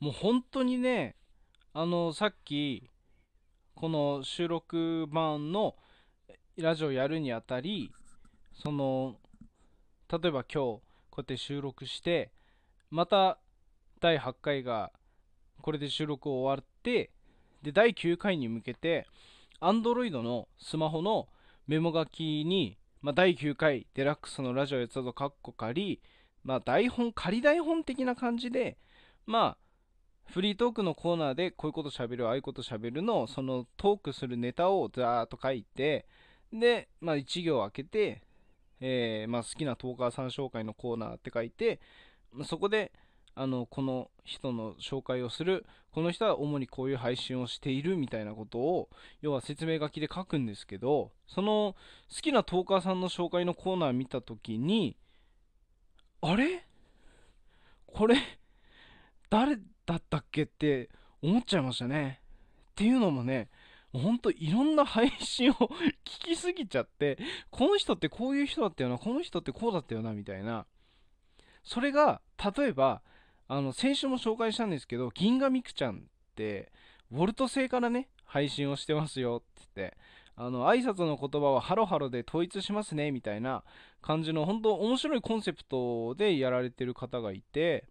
[0.00, 1.16] もう本当にね、
[1.72, 2.90] あの、さっき、
[3.74, 5.76] この収録版の
[6.56, 7.90] ラジオやるにあたり、
[8.52, 9.16] その、
[10.10, 10.82] 例えば今日、こ
[11.18, 12.32] うやって収録して、
[12.90, 13.38] また
[14.00, 14.92] 第8回が
[15.60, 17.10] これで収録終わって、
[17.62, 19.06] で、第9回に向けて、
[19.60, 21.28] Android のスマホの
[21.66, 26.00] メモ書きに、まあ、第9回デラックスのラジオやつだとカッコ仮、
[26.42, 28.76] まあ、台本、仮台本的な感じで、
[29.26, 29.63] まあ、
[30.26, 36.06] フリートークのコーナーでこういうこと喋る、ああいうこと喋るの、そのトークするネタをザーッと書いて、
[36.52, 38.22] で、まあ、1行開けて、
[38.80, 41.80] えー、まあ、好きなトーカーさん紹介のコーナーって書いて、
[42.44, 42.92] そこで、
[43.36, 48.88] あの、この人の紹介をする、この人は主にこういう配信をしているみたいなことを、
[49.22, 51.74] 要は説明書きで書くんですけど、その
[52.14, 54.96] 好きなトーカーさんの紹介のコーナー見たときに、
[56.20, 56.64] あれ？
[57.86, 58.16] これ、
[59.30, 59.58] 誰？
[59.86, 60.88] だったっけって
[61.22, 62.20] 思っちゃいましたね。
[62.72, 63.48] っていうのもね、
[63.92, 65.54] ほんといろんな配信を
[66.04, 67.18] 聞きすぎちゃって、
[67.50, 70.66] この人ってこういう人だったよな、この人ってこうだったよな、みたいな。
[71.62, 72.20] それが、
[72.56, 73.02] 例えば、
[73.46, 76.00] あの、先週も紹介したんですけど、銀河ミクちゃんっ
[76.34, 76.72] て、
[77.10, 79.96] ウォルト製からね、配信をしてますよって言って、
[80.36, 83.62] あの、挨拶の言葉はハロハロで統一しますね、みたいな
[84.02, 87.86] 感じの、本当面白いコンセプトでやられてる方がいて、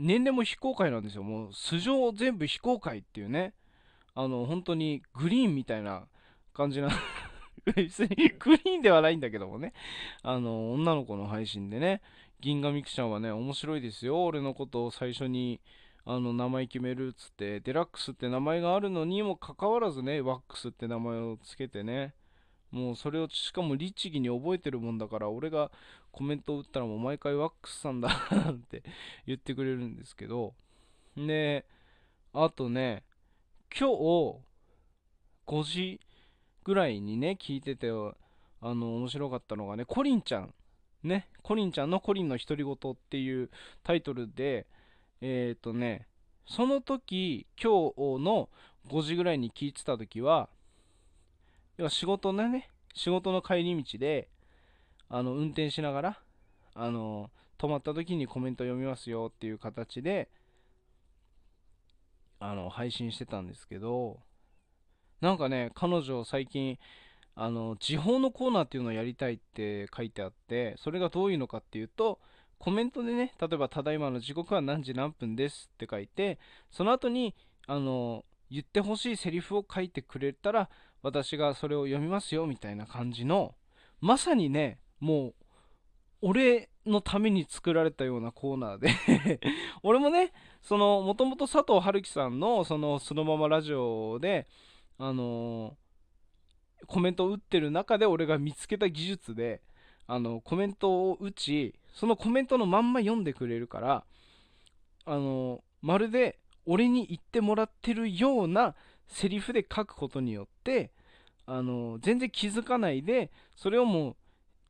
[0.00, 1.22] 年齢も非公開なんですよ。
[1.22, 3.52] もう素性全部非公開っていうね。
[4.14, 6.04] あの、本当にグリーンみたいな
[6.54, 6.88] 感じな
[7.76, 9.74] 別にグリーンではないんだけどもね。
[10.22, 12.00] あの、女の子の配信でね、
[12.40, 14.24] 銀河ミクちゃんはね、面白いですよ。
[14.24, 15.60] 俺のことを最初に、
[16.06, 22.14] あの、名前決めるっつって、デラックスって名前があるのにもかかわらずね、ワックスって名前をつけてね、
[22.70, 25.70] もうそれをしかも律儀に覚えてるもんだから俺が
[26.12, 28.82] コメントを打ったらもう毎回ワックスさんだって
[29.26, 30.54] 言ってくれるんですけど。
[31.16, 31.66] で
[32.32, 33.02] あとね
[33.76, 34.40] 今日
[35.46, 36.00] 5時
[36.64, 40.54] ぐらいにね聞いててあの面白かったのがねコリンちゃん
[41.02, 41.28] ね。
[41.42, 43.50] コリンちゃんのコリンの独り言っていう
[43.82, 44.66] タイトルで
[45.20, 46.06] えっ、ー、とね
[46.46, 48.48] その時今日の
[48.88, 50.48] 5時ぐらいに聞いてた時は
[51.80, 54.28] 要は仕事のね、仕事の帰り道で、
[55.08, 56.20] あの、運転しながら、
[56.74, 60.28] あの、止まった時にコメント読みますよっていう形で、
[62.38, 64.20] あの、配信してたんですけど、
[65.22, 66.78] なんかね、彼女最近、
[67.34, 72.20] あの、時報のコーナーっていうのをやりたいって書いてあって、それがどういうのかっていうと、
[72.58, 76.38] コメントでね、例えば、ただいまの時刻は何時何分ですって書いて、
[76.70, 77.34] その後に、
[77.66, 80.68] あの、言ってほしいセリフを書いてくれたら、
[81.02, 83.54] 私がそれを読みますよみたいな感じの
[84.00, 85.34] まさにねもう
[86.22, 89.40] 俺のために作られたようなコーナーで。
[89.82, 94.46] 俺もねそのもともと佐藤春樹さんのそのそのままラジオで
[94.98, 99.62] あのー、コメントを打ってる中で俺が見つけた技術で
[100.06, 104.04] あのコメントを打ちそのコメントのまんま読んでくれるから
[105.06, 106.38] あのー、まるで
[106.72, 108.76] 俺に言ってもらってるような
[109.08, 110.92] セリフで書くことによって
[111.44, 114.16] あの全然気づかないでそれをもう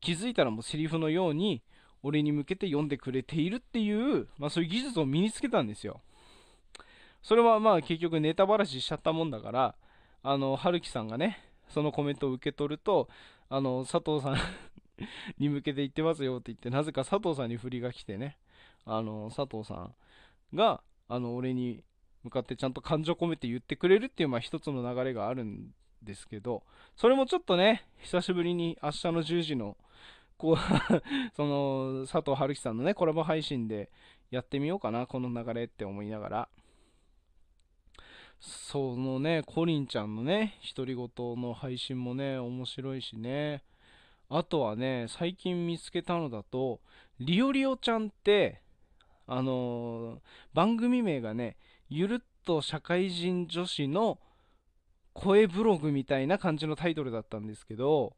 [0.00, 1.62] 気づいたらもうセリフのように
[2.03, 6.00] 俺に向けて読んでくれているっていう、まあ、そういう技術を身につけたんですよ。
[7.21, 9.75] それはまあ結局ネタばらししちゃったもんだから
[10.22, 13.10] あの春樹さんがねそのコメントを受け取ると
[13.50, 14.39] あの佐藤さん
[15.37, 18.39] に向けて言ってますよって言ってなぜか佐藤さんに振りが来てね
[18.87, 19.94] あの佐藤さん
[20.56, 21.84] があの俺に
[22.25, 25.70] 向かってちゃんと感情込めて言ってくれるっていう、まあ一つの流れがあるん
[26.03, 26.62] ですけど、
[26.97, 29.76] それもちょっとね、久しぶりに明日の10時の、
[30.36, 30.56] こう
[31.36, 33.91] その、佐藤春樹さんのね、コラボ配信で
[34.30, 36.48] やってみようかな、この流れって思いながら。
[38.41, 41.09] そのね、コリンちゃんのね、独り言
[41.41, 43.62] の配信もね、面白いしね。
[44.30, 46.80] あとはね、最近見つけたのだと、
[47.19, 48.62] リオリオちゃんって、
[49.26, 50.20] あのー、
[50.54, 51.56] 番組名がね、
[51.91, 54.19] ゆるっと社会人女子の
[55.13, 58.15] 声ブログみたいな感じのタイトルだったんですけど、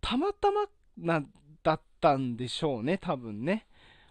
[0.00, 0.66] たまたま
[0.96, 1.22] な、
[1.62, 3.66] だったんでしょうね、多分ね。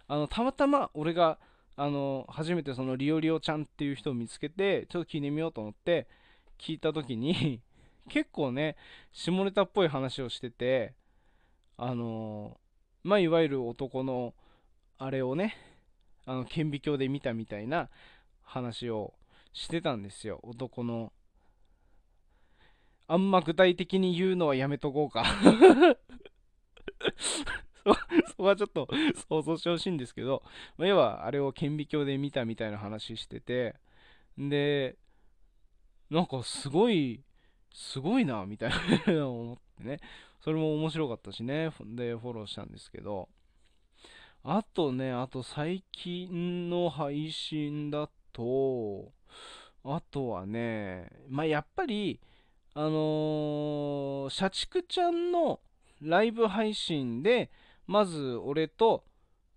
[0.08, 1.38] あの、たまたま俺が、
[1.74, 6.06] あの、初めてそのリオリオちゃんっていう人を見つけて、ちょっと聞いてみようと思って
[6.58, 7.60] 聞いた時に
[8.08, 8.76] 結構ね、
[9.10, 10.94] 下ネタっぽい話をしてて、
[11.78, 12.60] あの
[13.02, 14.34] まあ、いわゆる男の
[14.98, 15.56] あれをね、
[16.26, 17.88] あの顕微鏡で見たみたいな
[18.52, 19.14] 話を
[19.54, 20.38] してたんですよ。
[20.42, 21.10] 男の。
[23.08, 25.24] あんま具体的に言うのはやめとこうか。
[28.28, 28.86] そこはちょっと
[29.28, 30.42] 想像してほしいんですけど、
[30.76, 33.76] まあ、要はあれを顕微鏡で見たみたいな話してて。
[34.38, 34.96] で
[36.08, 37.22] なんかすごい
[37.72, 38.70] すごいなみたい
[39.06, 40.00] な思ってね。
[40.40, 41.70] それも面白かったしね。
[41.80, 43.30] でフォローしたんですけど。
[44.44, 49.12] あとねあと最近の配信だとと
[49.84, 52.20] あとはねまあやっぱり
[52.74, 55.60] あのー、社畜ちゃんの
[56.00, 57.50] ライブ配信で、
[57.86, 59.04] まず俺と、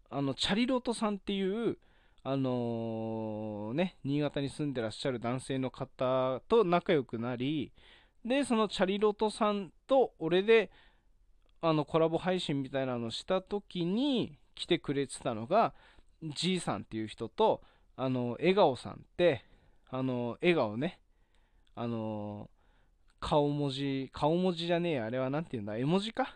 [0.10, 1.77] あの、チャリロトさんっていう、
[2.24, 7.71] あのー、ね、新潟に住んでらっしゃる男性の方と仲良くなり、
[8.25, 10.69] で、そのチャリロトさんと俺で、
[11.62, 15.74] あの、コラボ配信みたいなのした時に来てくれてたのが、
[16.21, 17.62] G さんっていう人と、
[17.97, 19.45] あの、笑顔さんって、
[19.89, 21.00] あの、笑顔ね、
[21.75, 22.50] あの
[23.19, 26.36] 顔文字、顔文字じゃねえあれは何て言うんだ、絵文字か？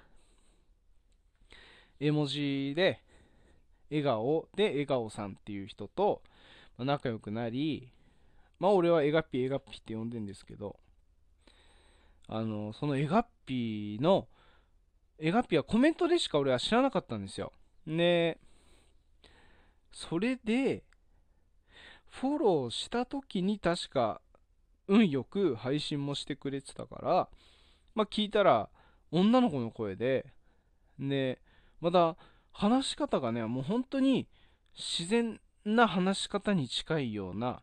[2.00, 3.02] 絵文字で、
[3.90, 6.22] 笑顔で笑顔さんっていう人と
[6.78, 7.92] 仲良くなり、
[8.60, 10.80] まあ俺は絵がっぴ絵がっぴって呼んでんですけど、
[12.28, 14.28] あの、その絵がっぴの、
[15.18, 17.52] 絵がっぴはコメントでしか俺は知らなかったんですよ。
[17.86, 18.38] で、
[19.92, 20.84] それで、
[22.10, 24.22] フォローした時に確か
[24.88, 27.30] 運よく配信もしてくれてたから、
[27.96, 28.70] まあ、聞いたら
[29.12, 30.26] 女の子の声で、
[31.00, 31.40] で、
[31.80, 32.18] また
[32.52, 34.28] 話し方がね、もう本当に
[34.76, 37.62] 自然な話し方に近いような、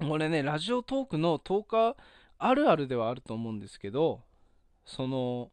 [0.00, 1.96] これね、ラジオトークの10日
[2.38, 4.22] あるあるではあると思うんですけど、
[4.84, 5.50] その、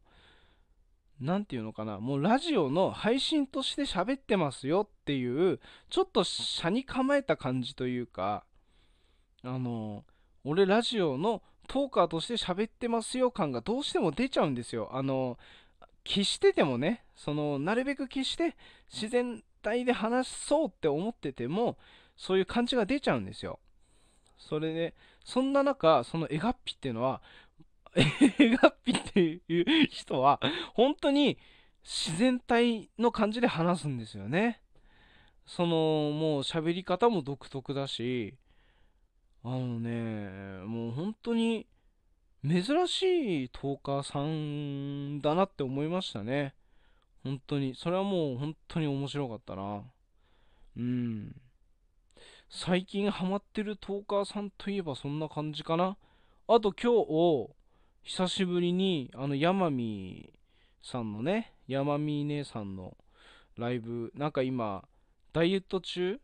[1.20, 5.60] 何て言うのかな、もうラジオの配信として喋ってますよっていう、
[5.90, 8.44] ちょっと車に構えた感じというか、
[9.42, 10.04] あの
[10.44, 14.88] 俺ラジオのトーカーとして喋ってますよ感がどうしても出ちゃうんですよ。
[14.92, 15.38] あの
[16.04, 18.56] 消しててもねそのなるべく消して
[18.90, 21.76] 自然体で話そうって思ってても
[22.16, 23.58] そういう感じが出ちゃうんですよ。
[24.38, 24.94] それで
[25.24, 27.20] そんな中その絵がっぴっていうのは
[27.94, 28.97] 絵がっぴっ
[30.08, 30.40] 人は
[30.74, 31.38] 本当に
[31.84, 34.60] 自然体の感じで話すんですよね
[35.46, 35.68] その
[36.12, 38.34] もう喋り方も独特だし
[39.44, 41.66] あのね、もう本当に
[42.44, 46.54] 珍しいトーカーさんだなって思いましたね。
[47.24, 47.74] 本当に。
[47.74, 49.82] それはもう本当に面白かったな。
[50.76, 51.34] うん。
[52.50, 55.96] 最近ハマってるトーカーさんといえばそんな感じかな。
[56.48, 57.50] あと今日、
[58.02, 60.32] 久しぶりに、あの、ヤマミ
[60.82, 62.96] さんのね、ヤマミ姉さんの
[63.56, 64.84] ライブ、なんか今、
[65.32, 66.20] ダイエット中？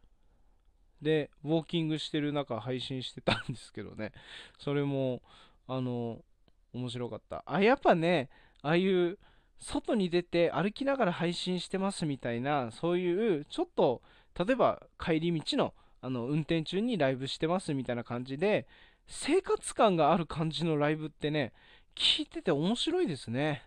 [1.02, 4.12] で、ウォーキングしてる中配信してたんですけどね、
[4.58, 5.22] それも、
[5.68, 6.24] あの、
[6.72, 7.44] 面白かった。
[7.46, 8.30] あ、やっぱね、
[8.62, 9.18] ああいう
[9.58, 14.02] 外に出て歩きながら配信してますみたいな、そういうちょっと、
[14.38, 18.66] 例えば帰り道のあの運転中にライブしてますみたいな感じで、
[19.06, 21.52] 生活感がある感じのライブってね、
[21.94, 23.62] 聞いてて面白いですね。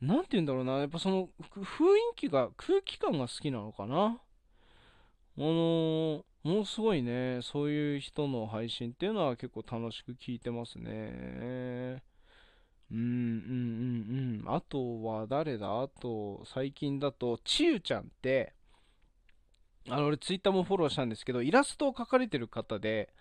[0.00, 1.66] なんて言うんだろうな、やっぱその雰囲
[2.16, 3.96] 気が、空気感が好きなのかな。
[5.36, 12.02] あのー、ものすごいね、そういう人の配信っていうのは結構楽しく聞いてますね。
[12.90, 14.54] うんうんうんうん。
[14.54, 15.82] あとは誰だ？
[15.82, 18.54] あと、最近だと、ちゆちゃんって、
[19.88, 23.12] あの、俺ツイッターもフォローしたんですけど、イラストを描かれてる方で、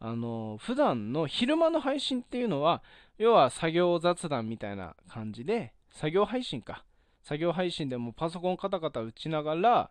[0.00, 2.82] あの、普段の昼間の配信っていうのは、
[3.18, 6.84] 要は作業雑談みたいな感じで、作業配信か。
[7.22, 9.90] 作業配信でもパソコンカタカタ打ちながら、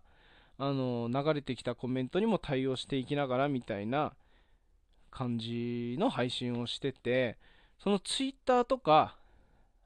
[0.58, 4.14] あの流れてきたコメントにも対応していきながらみたいな
[5.10, 7.38] 感じの配信をしてて
[7.80, 9.18] そのツイッターとか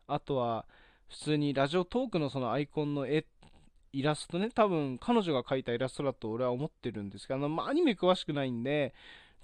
[0.08, 0.66] あとは
[1.10, 3.26] 普通にラジオトークのそのアイコンの絵
[3.94, 8.94] イラストね多分彼女が描いたイラストだと俺は思ってるんですけどあの、まあ、アニメ詳しくないんで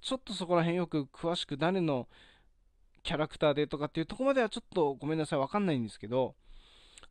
[0.03, 2.07] ちょっとそこら辺よく詳しく誰の
[3.03, 6.35] キャラクターでとかっていうとこまではちょっとごめんなさいわかんないんですけど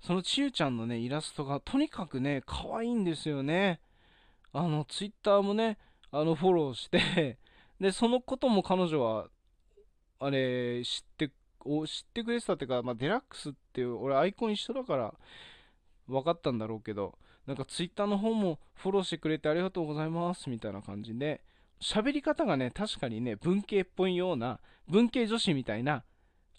[0.01, 3.81] そのちゆちゃんのねイラストがとにかくね可愛いんですよね。
[4.55, 5.79] あの、ツイッターもね、
[6.11, 7.39] あの、フォローして
[7.81, 9.29] で、そのことも彼女は、
[10.21, 11.31] あれ、知って、
[11.65, 15.15] お知ってくれてたっていうか、まあ、デラックスっていう、俺アイコン一緒だから、
[16.07, 21.43] 分かったんだろうけど、なんかツイッターの方もフォローしてくれてありがとうございますみたいな感じで、
[21.83, 26.05] 喋り方がね、確かにね、文系っぽいような、文系女子みたいな、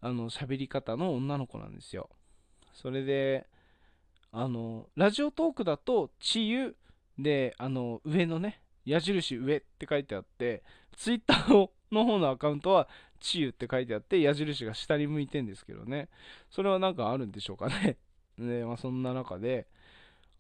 [0.02, 2.10] あの、喋り方の女の子なんですよ。
[2.74, 3.48] それで、
[4.32, 6.76] あの、ラジオトークだと、ちゆ
[7.18, 10.64] で、あの、上のね、矢印上って書いてあって、
[10.98, 12.88] ツイッターの方のアカウントは、
[13.20, 16.10] チユって書いてあって、矢印が下に向いてんですけどね。
[16.50, 17.98] それはなんかあるんでしょうかね。
[18.38, 19.68] で、 まあ、そんな中で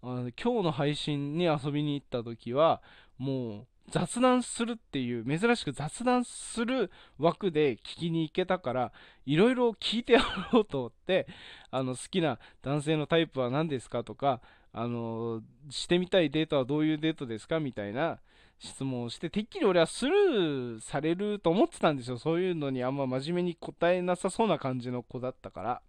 [0.02, 2.82] あの今日の配信に遊びに行った時は
[3.18, 8.92] もう雑談するっていう珍しく雑談する枠で聞きに行けたから
[9.26, 10.22] いろいろ聞いてや
[10.52, 11.28] ろうと思って
[11.70, 18.20] あの好きな男性のタイプは何ですかとかあのしてみたいデートはどういうデートですかみたいな
[18.60, 22.18] 質問をしててっきり俺はスルーされると思ってたんですよ。
[22.18, 25.82] そういうのにあんま真面目に答えなさそうな感じの子だったから。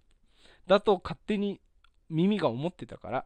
[0.66, 1.60] だと勝手に
[2.10, 3.24] 耳が思ってたから。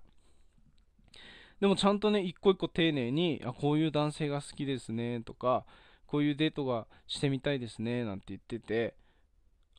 [1.61, 5.65] でもちゃんとね一個一個丁寧にあこういう男性が好きですねとか
[6.07, 8.95] こういうデートがしてみたいですねなんて言ってて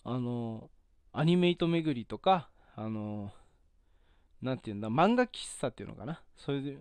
[0.03, 0.69] あの
[1.13, 3.31] アニメイト巡りとかあの
[4.41, 6.21] なんていうんだ漫画喫茶っていうのかな？
[6.38, 6.77] それで、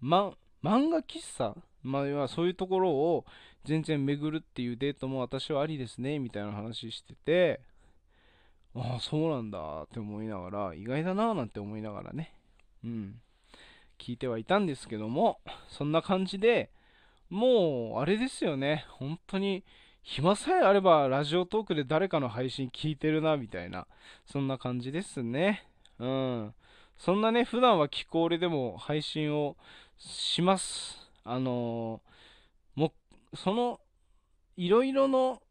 [0.00, 1.54] ま、漫画喫茶？
[1.82, 3.24] まあ、要はそういうところを
[3.64, 7.60] 全然巡るっていうデートも私はありですねみたいな話してて
[8.74, 12.34] ああそうなんだって思いながら意外だななんて思いながらね。
[12.84, 13.20] うん。
[13.98, 16.70] 聞いてはいたんですけどもそんな感じで
[17.30, 18.84] もうあれですよね。
[18.88, 19.64] 本当に
[20.02, 23.86] 暇さえあればラジオトークで誰かの配信聞いてるなみたいな
[24.26, 25.66] そんな感じですね。
[25.98, 26.54] うん。
[26.96, 29.56] そんなね普段は気候でも配信を
[29.98, 31.10] します。
[31.24, 32.92] あのー、も
[33.34, 33.80] その
[34.56, 35.42] いろいろの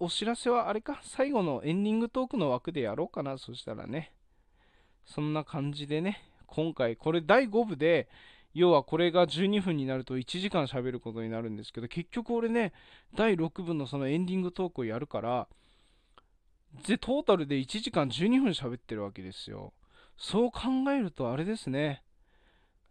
[0.00, 4.12] お知らせはあれか最後のエンディングトークの枠でやろうかなそしたらね。
[5.06, 6.22] そんな感じでね。
[6.54, 8.08] 今回これ第5部で
[8.54, 12.72] 要はこれが12分になると1時間喋ることになるんですけど結局俺ね
[13.16, 15.48] 第6部のそのエンディングトークをやるから
[16.86, 19.72] でトータルで1時間12分喋ってるわけですよ。
[20.16, 20.60] そう考
[20.92, 22.02] えるとあれですね。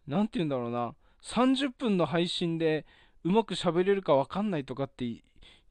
[0.06, 0.94] 何て言うんだろうな。
[1.22, 2.86] 30分の配信で
[3.24, 5.22] うまく喋れるか分かんないとかって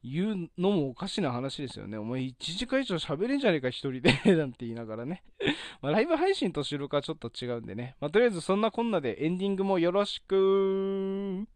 [0.04, 1.96] 言うのもおかしな話ですよね。
[1.96, 5.22] お前1時間以上喋れんじゃねえか、1人で なんて言いながらね
[5.80, 7.96] まライブ配信と収録はちょっと違うんでね。
[8.00, 11.46] まあ、とりあえずそんなこんなでエンディングもよろしく